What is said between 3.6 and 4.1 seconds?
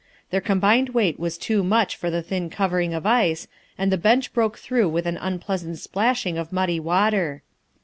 and the